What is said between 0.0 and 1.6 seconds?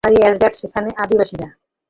তোমরাই অ্যাসগার্ড, সেখানের অধিবাসীরা।